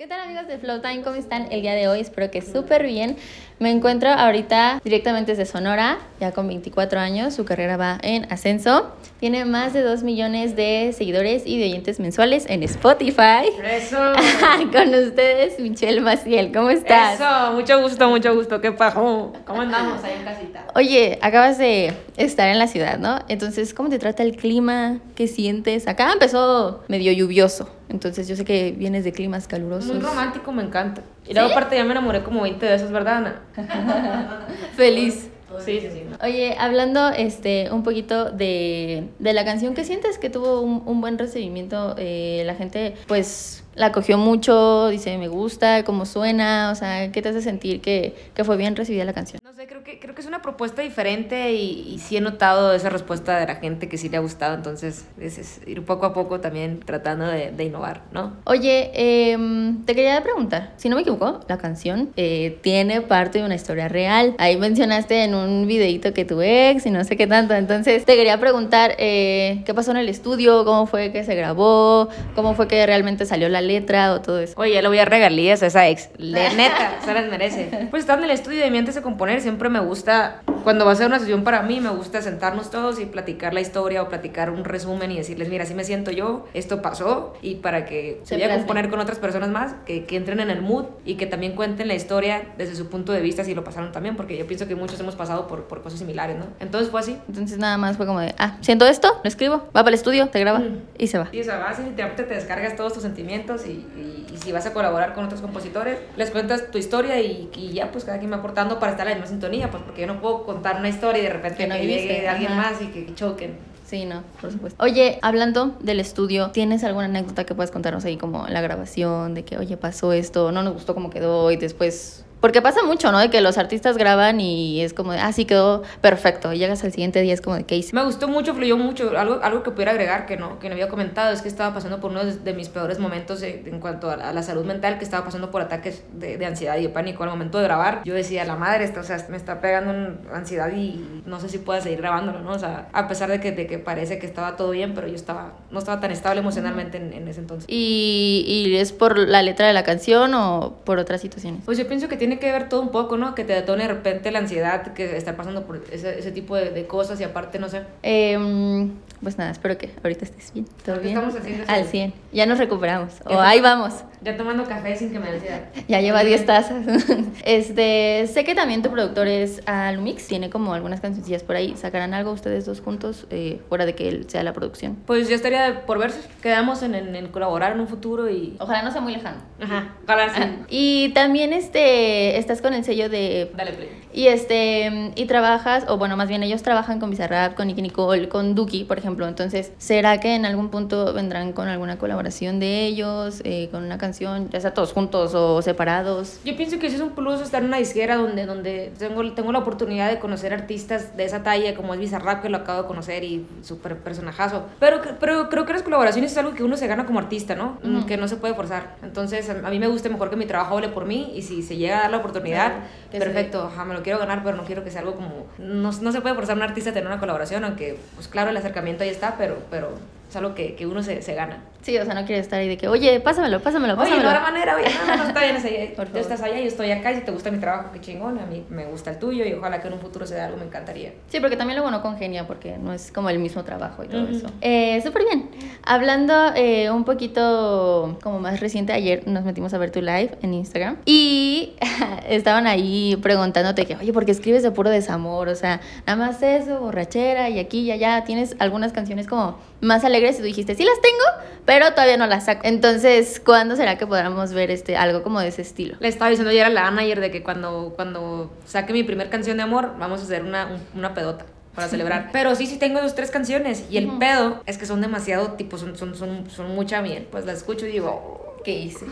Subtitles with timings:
[0.00, 1.02] ¿Qué tal amigos de Flow Time?
[1.02, 2.00] ¿Cómo están el día de hoy?
[2.00, 3.18] Espero que súper bien.
[3.58, 8.92] Me encuentro ahorita directamente desde Sonora, ya con 24 años, su carrera va en ascenso.
[9.18, 13.50] Tiene más de 2 millones de seguidores y de oyentes mensuales en Spotify.
[13.62, 13.98] Eso.
[14.72, 17.20] con ustedes, Michelle Maciel, ¿cómo estás?
[17.20, 18.58] Eso, mucho gusto, mucho gusto.
[18.62, 19.34] ¿Qué pasó?
[19.44, 20.64] ¿Cómo andamos ahí en casita?
[20.74, 23.18] Oye, acabas de estar en la ciudad, ¿no?
[23.28, 25.00] Entonces, ¿cómo te trata el clima?
[25.14, 25.86] ¿Qué sientes?
[25.86, 29.92] Acá empezó medio lluvioso, entonces yo sé que vienes de climas calurosos.
[29.92, 31.02] Muy romántico, me encanta.
[31.28, 33.42] Y luego aparte ya me enamoré como 20 veces, ¿verdad, Ana?
[34.76, 35.28] Feliz.
[35.64, 36.02] Sí, sí, sí.
[36.22, 41.00] Oye, hablando este un poquito de, de la canción, ¿qué sientes que tuvo un, un
[41.00, 41.96] buen recibimiento?
[41.98, 47.22] Eh, la gente, pues, la cogió mucho, dice, me gusta, cómo suena, o sea, ¿qué
[47.22, 49.40] te hace sentir que, que fue bien recibida la canción?
[49.44, 52.74] No sé, creo que, creo que es una propuesta diferente y, y sí he notado
[52.74, 56.06] esa respuesta de la gente que sí le ha gustado, entonces es, es ir poco
[56.06, 58.36] a poco también tratando de, de innovar, ¿no?
[58.44, 63.44] Oye, em, te quería preguntar, si no me equivoco, la canción eh, tiene parte de
[63.44, 64.34] una historia real.
[64.38, 68.16] Ahí mencionaste en un videito que tu ex y no sé qué tanto, entonces te
[68.16, 72.66] quería preguntar eh, qué pasó en el estudio, cómo fue que se grabó, cómo fue
[72.68, 74.54] que realmente salió la letra o todo eso.
[74.56, 76.10] Oye, ya le voy a regalías a esa ex.
[76.16, 77.88] Le, neta, se las merece.
[77.90, 80.92] Pues estando en el estudio de mi antes de componer, siempre me gusta, cuando va
[80.92, 84.08] a ser una sesión para mí, me gusta sentarnos todos y platicar la historia o
[84.08, 88.20] platicar un resumen y decirles, mira, así me siento yo, esto pasó, y para que
[88.24, 90.86] Se se vaya a componer con otras personas más, que, que entren en el mood
[91.04, 94.16] y que también cuenten la historia desde su punto de vista si lo pasaron también,
[94.16, 96.46] porque yo pienso que muchos hemos pasado por, por cosas similares, ¿no?
[96.60, 97.18] Entonces fue así.
[97.28, 100.28] Entonces nada más fue como de, ah, siento esto, lo escribo, va para el estudio,
[100.28, 100.78] te graba Mm.
[100.98, 101.28] y se va.
[101.32, 104.64] Y sea, vas y literalmente te descargas todos tus sentimientos y, y- y si vas
[104.66, 108.30] a colaborar con otros compositores, les cuentas tu historia y, y ya pues cada quien
[108.32, 110.88] va aportando para estar en la misma sintonía, pues porque yo no puedo contar una
[110.88, 112.70] historia y de repente Que no que llegue alguien ajá.
[112.72, 113.58] más y que, que choquen.
[113.84, 114.82] Sí, no, por supuesto.
[114.84, 119.44] Oye, hablando del estudio, ¿tienes alguna anécdota que puedas contarnos ahí como la grabación, de
[119.44, 122.24] que, oye, pasó esto, no nos gustó cómo quedó y después...
[122.40, 123.18] Porque pasa mucho, ¿no?
[123.18, 126.52] De que los artistas graban y es como de, ah, sí, quedó perfecto.
[126.52, 127.94] Y llegas al siguiente día, es como de, ¿qué hice?
[127.94, 129.16] Me gustó mucho, fluyó mucho.
[129.18, 132.00] Algo, algo que pudiera agregar que no, que no había comentado es que estaba pasando
[132.00, 134.98] por uno de, de mis peores momentos en cuanto a la, a la salud mental,
[134.98, 138.02] que estaba pasando por ataques de, de ansiedad y de pánico al momento de grabar.
[138.04, 141.48] Yo decía, la madre, esto, o sea, me está pegando un- ansiedad y no sé
[141.48, 142.52] si pueda seguir grabándolo, ¿no?
[142.52, 145.14] O sea, a pesar de que, de que parece que estaba todo bien, pero yo
[145.14, 147.66] estaba, no estaba tan estable emocionalmente en, en ese entonces.
[147.68, 151.62] ¿Y, ¿Y es por la letra de la canción o por otras situaciones?
[151.66, 153.34] Pues yo pienso que tiene que ver todo un poco, ¿no?
[153.34, 156.70] Que te detone de repente la ansiedad, que estar pasando por ese, ese tipo de,
[156.70, 157.82] de cosas y aparte, no sé.
[158.02, 158.92] Em,
[159.22, 160.66] pues nada, espero que ahorita estés bien.
[160.84, 161.16] ¿Todo bien?
[161.16, 161.90] estamos haciendo Al eso.
[161.90, 162.12] 100.
[162.32, 163.12] Ya nos recuperamos.
[163.28, 163.94] Ya O ahí vamos.
[164.22, 165.62] Ya tomando café sin que me ansiedad.
[165.88, 166.84] Ya lleva 10 tazas.
[167.44, 171.74] Este, sé que también tu productor es Alumix, tiene como algunas cancioncillas por ahí.
[171.76, 174.96] ¿Sacarán algo ustedes dos juntos eh, fuera de que él sea la producción?
[175.06, 176.20] Pues ya estaría por verse.
[176.42, 178.56] Quedamos en, en, en colaborar en un futuro y.
[178.60, 179.38] Ojalá no sea muy lejano.
[179.60, 180.40] Ajá, ojalá sí.
[180.42, 183.88] Ah, Y también este estás con el sello de Dale play.
[184.12, 188.28] y este y trabajas o bueno, más bien ellos trabajan con Bizarrap, con Nicky Nicole,
[188.28, 189.09] con Duki, por ejemplo.
[189.28, 193.98] Entonces, ¿será que en algún punto vendrán con alguna colaboración de ellos eh, con una
[193.98, 196.40] canción, ya sea todos juntos o separados?
[196.44, 199.52] Yo pienso que sí es un plus estar en una disquera donde, donde tengo, tengo
[199.52, 202.88] la oportunidad de conocer artistas de esa talla, como es Bizarrap, que lo acabo de
[202.88, 204.64] conocer y súper personajazo.
[204.78, 207.78] Pero, pero creo que las colaboraciones es algo que uno se gana como artista, ¿no?
[208.06, 208.96] Que no se puede forzar.
[209.02, 211.62] Entonces, a, a mí me gusta mejor que mi trabajo hable por mí y si
[211.62, 212.72] se llega a dar la oportunidad,
[213.10, 215.46] perfecto, ajá, me lo quiero ganar, pero no quiero que sea algo como...
[215.58, 218.50] No, no se puede forzar a un artista a tener una colaboración, aunque, pues claro,
[218.50, 219.90] el acercamiento ahí está, pero, pero
[220.30, 221.64] es algo que, que uno se, se gana.
[221.82, 224.22] Sí, o sea, no quieres estar ahí de que, oye, pásamelo, pásamelo, Oye, pásamelo.
[224.24, 225.92] no habrá manera, oye, no, no, está bien, es ahí.
[225.96, 226.20] Por Tú favor.
[226.32, 228.64] estás allá, yo estoy acá, y si te gusta mi trabajo, qué chingón, a mí
[228.68, 231.12] me gusta el tuyo, y ojalá que en un futuro se dé algo, me encantaría.
[231.28, 234.24] Sí, porque también luego no congenia porque no es como el mismo trabajo y todo
[234.24, 234.36] Ujú.
[234.36, 234.46] eso.
[234.60, 235.48] Eh, Súper bien.
[235.82, 240.52] Hablando eh, un poquito como más reciente, ayer nos metimos a ver tu live en
[240.52, 241.76] Instagram y
[242.28, 245.48] estaban ahí preguntándote que, oye, ¿por qué escribes de puro desamor?
[245.48, 248.22] O sea, nada más eso, borrachera y aquí y allá.
[248.24, 251.24] Tienes algunas canciones como más alegres y tú dijiste, sí las tengo,
[251.64, 252.62] pero todavía no las saco.
[252.64, 255.96] Entonces, ¿cuándo será que podamos ver este, algo como de ese estilo?
[256.00, 259.30] Le estaba diciendo ayer a la Ana ayer de que cuando, cuando saque mi primer
[259.30, 262.30] canción de amor, vamos a hacer una, un- una pedota para celebrar.
[262.32, 265.78] Pero sí, sí tengo dos, tres canciones, y el pedo es que son demasiado, tipo,
[265.78, 267.26] son, son, son, son mucha miel.
[267.30, 269.06] Pues la escucho y digo, ¿Qué hice?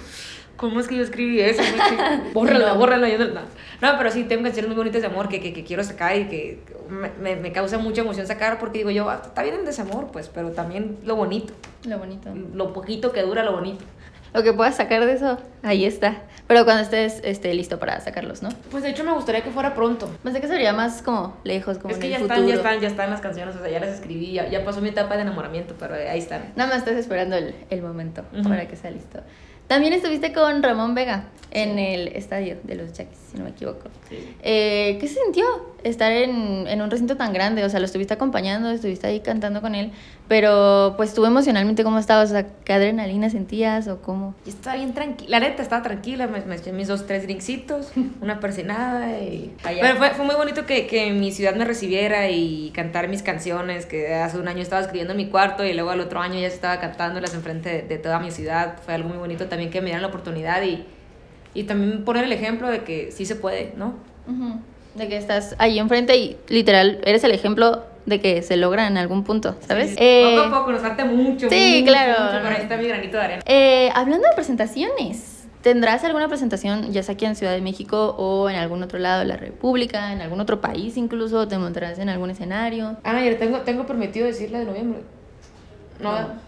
[0.59, 1.63] ¿Cómo es que yo escribí eso?
[2.35, 2.79] bórrala, No.
[2.79, 3.09] bórrala.
[3.09, 3.41] yo no, no.
[3.97, 6.63] Pero sí, tengo canciones muy bonitas de amor que, que, que quiero sacar y que
[7.23, 10.29] me, me, causa mucha emoción sacar porque digo yo, ah, está bien el desamor, pues,
[10.29, 11.55] pero también lo bonito.
[11.85, 12.29] Lo bonito.
[12.55, 13.85] Lo poquito que dura, lo bonito.
[14.35, 16.23] Lo que puedas sacar de eso, ahí está.
[16.49, 18.49] Pero cuando estés este, listo para sacarlos, ¿no?
[18.71, 20.11] Pues de hecho me gustaría que fuera pronto.
[20.23, 22.35] Pensé que sería más como lejos, como Es en que el ya futuro.
[22.41, 24.81] están, ya están, ya están las canciones, o sea, ya las escribí, ya, ya pasó
[24.81, 26.53] mi etapa de enamoramiento, pero ahí están.
[26.57, 29.21] Nada más estás esperando el, el momento para que sea listo.
[29.69, 33.89] También estuviste con Ramón Vega en el estadio de los Yaquis, si no me equivoco.
[34.43, 35.45] Eh, ¿Qué se sintió
[35.83, 37.65] estar en, en, un recinto tan grande?
[37.65, 39.93] O sea, lo estuviste acompañando, estuviste ahí cantando con él,
[40.29, 42.31] pero pues tú emocionalmente, ¿cómo estabas?
[42.31, 44.35] O sea, ¿qué adrenalina sentías o cómo?
[44.45, 47.93] Yo estaba bien tranquila, la neta estaba tranquila, me, me eché mis dos, tres drinkcitos,
[48.21, 49.55] una persinada y...
[49.63, 53.87] Pero fue, fue muy bonito que, que mi ciudad me recibiera y cantar mis canciones,
[53.87, 56.47] que hace un año estaba escribiendo en mi cuarto y luego al otro año ya
[56.47, 58.77] estaba cantándolas enfrente de, de toda mi ciudad.
[58.85, 60.85] Fue algo muy bonito también que me dieran la oportunidad y
[61.55, 63.95] y también poner el ejemplo de que sí se puede, ¿no?
[64.95, 68.97] De que estás ahí enfrente y literal eres el ejemplo de que se logra en
[68.97, 69.95] algún punto, ¿sabes?
[69.99, 71.49] Eh, poco a poco, nos falta mucho.
[71.49, 72.25] Sí, claro.
[72.25, 73.43] Mucho, pero ahí está mi granito de arena.
[73.47, 78.49] Eh, hablando de presentaciones, ¿tendrás alguna presentación, ya sea aquí en Ciudad de México o
[78.49, 81.49] en algún otro lado de la República, en algún otro país incluso?
[81.49, 82.97] ¿Te montarás en algún escenario?
[83.05, 85.01] Ah, tengo, tengo prometido decirla de noviembre.
[86.01, 86.13] no.
[86.13, 86.48] no.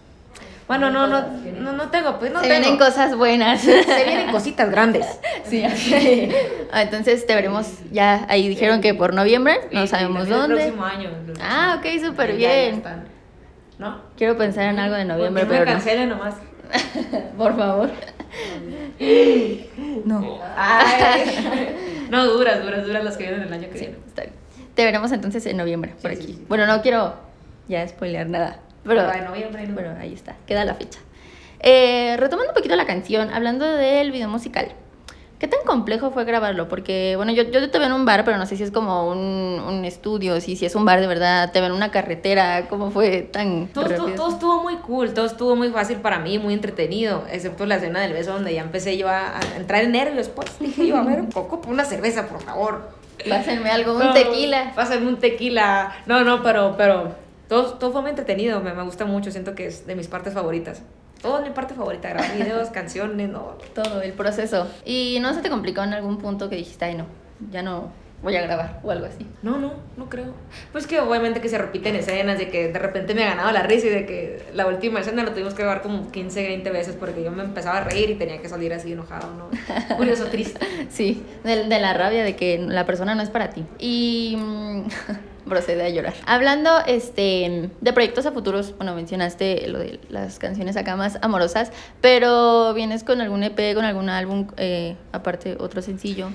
[0.70, 1.20] Bueno, no, no,
[1.60, 2.60] no, no tengo, pues no Se tengo.
[2.60, 3.60] vienen cosas buenas.
[3.60, 5.04] Se vienen cositas grandes.
[5.50, 5.64] Sí,
[6.70, 10.66] ah, entonces te veremos ya, ahí dijeron que por noviembre, no sabemos sí, dónde.
[10.66, 11.10] El próximo año.
[11.42, 12.84] Ah, ok, súper bien.
[13.80, 14.00] ¿No?
[14.16, 16.34] Quiero pensar en algo de noviembre, no pero cancelen nomás.
[16.36, 17.18] no.
[17.36, 17.90] por favor.
[20.04, 20.38] no.
[20.56, 22.06] Ay.
[22.10, 23.98] no, duras, duras, duras las que vienen el año que Sí, viene.
[24.06, 24.34] está bien.
[24.76, 26.26] Te veremos entonces en noviembre, por Sí, aquí.
[26.28, 26.44] sí, sí.
[26.48, 27.14] Bueno, no quiero
[27.66, 29.74] ya spoilear nada, pero, Pero en noviembre, ¿no?
[29.76, 30.98] pero ahí está, queda la fecha.
[31.60, 34.68] Eh, retomando un poquito la canción, hablando del video musical.
[35.38, 36.68] ¿Qué tan complejo fue grabarlo?
[36.68, 39.08] Porque, bueno, yo, yo te veo en un bar, pero no sé si es como
[39.10, 39.18] un,
[39.66, 42.90] un estudio, si, si es un bar de verdad, te veo en una carretera, ¿cómo
[42.90, 44.06] fue tan Todo, rápido?
[44.16, 48.00] todo estuvo muy cool, todo estuvo muy fácil para mí, muy entretenido, excepto la escena
[48.00, 51.04] del beso donde ya empecé yo a, a entrar en nervios, pues dije yo, a
[51.04, 52.90] ver, un poco, una cerveza, por favor.
[53.26, 54.72] Pásenme algo, un No, tequila.
[54.74, 55.94] Pásenme un tequila.
[56.04, 57.14] No, no, pero, pero
[57.50, 60.32] todo, todo fue muy entretenido, me, me gusta mucho, siento que es de mis partes
[60.32, 60.82] favoritas.
[61.20, 63.56] Todo es mi parte favorita, grabar videos, canciones, no.
[63.74, 64.68] Todo el proceso.
[64.84, 67.06] ¿Y no se te complicó en algún punto que dijiste, ay no,
[67.50, 67.90] ya no
[68.22, 69.26] voy a grabar o algo así?
[69.42, 70.32] No, no, no creo.
[70.70, 73.64] Pues que obviamente que se repiten escenas, de que de repente me ha ganado la
[73.64, 76.94] risa y de que la última escena lo tuvimos que grabar como 15, 20 veces
[77.00, 79.50] porque yo me empezaba a reír y tenía que salir así enojado, ¿no?
[79.96, 80.64] Curioso, triste.
[80.88, 83.66] Sí, de, de la rabia de que la persona no es para ti.
[83.80, 84.84] Y mm,
[85.50, 86.14] procede a llorar.
[86.24, 91.70] Hablando este, de proyectos a futuros, bueno, mencionaste lo de las canciones acá más amorosas,
[92.00, 96.28] pero vienes con algún EP, con algún álbum, eh, aparte otro sencillo.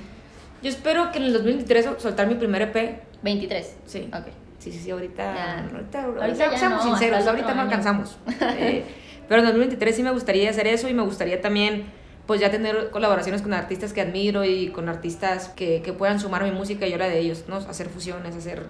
[0.62, 3.00] Yo espero que en el 2023 sol- soltar mi primer EP.
[3.24, 3.76] 23.
[3.88, 4.08] Sí.
[4.14, 4.28] Ok.
[4.60, 5.24] Sí, sí, sí, ahorita.
[5.36, 5.60] Ya.
[5.72, 8.18] Ahorita, Ahorita ahorita ya seamos no, sinceros, el ahorita no alcanzamos.
[8.60, 8.84] Eh,
[9.28, 11.86] pero en 2023 sí me gustaría hacer eso y me gustaría también,
[12.28, 16.44] pues ya tener colaboraciones con artistas que admiro y con artistas que, que puedan sumar
[16.44, 17.58] mi música y yo la de ellos, ¿no?
[17.58, 18.64] Hacer fusiones, hacer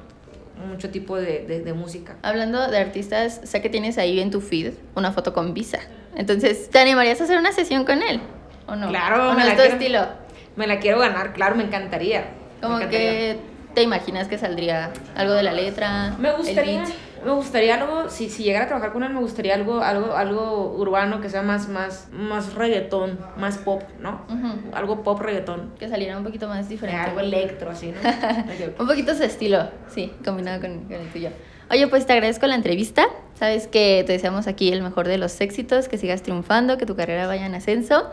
[0.69, 2.15] mucho tipo de, de, de música.
[2.21, 5.79] Hablando de artistas, sé que tienes ahí en tu feed una foto con Visa.
[6.15, 8.21] Entonces, ¿te animarías a hacer una sesión con él?
[8.67, 8.87] ¿O no?
[8.89, 10.07] Claro, ¿O no me la es tu quiero- estilo?
[10.55, 12.21] Me la quiero ganar, claro, me encantaría.
[12.21, 13.11] me Como encantaría.
[13.11, 13.37] que
[13.73, 16.15] te imaginas que saldría algo de la letra.
[16.17, 16.93] Me el gustaría, beat?
[17.25, 20.75] Me gustaría algo, si, si llegara a trabajar con él, me gustaría algo, algo, algo
[20.77, 24.21] urbano que sea más, más, más reggaetón, más pop, ¿no?
[24.73, 25.73] Algo pop reggaetón.
[25.79, 27.01] Que saliera un poquito más diferente.
[27.01, 27.97] Algo electro, así, ¿no?
[28.79, 31.29] Un poquito su estilo, sí, combinado con, con el tuyo.
[31.71, 33.07] Oye, pues te agradezco la entrevista.
[33.33, 36.95] Sabes que te deseamos aquí el mejor de los éxitos, que sigas triunfando, que tu
[36.95, 38.11] carrera vaya en ascenso.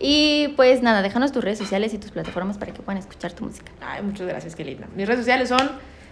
[0.00, 3.44] Y pues nada, déjanos tus redes sociales y tus plataformas para que puedan escuchar tu
[3.44, 3.70] música.
[3.80, 4.88] Ay, muchas gracias, qué linda.
[4.96, 5.70] Mis redes sociales son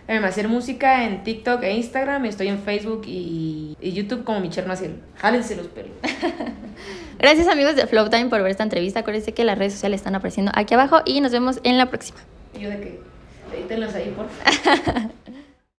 [0.08, 2.24] Hacer Música en TikTok e Instagram.
[2.26, 4.96] Estoy en Facebook y, y YouTube como Michelle Maciel.
[5.16, 5.92] Jálense los pelos.
[7.18, 9.00] Gracias amigos de Flow Time por ver esta entrevista.
[9.00, 12.18] Acuérdense que las redes sociales están apareciendo aquí abajo y nos vemos en la próxima.
[12.54, 13.00] Y yo de que
[13.56, 15.10] edítenlos ahí, por favor.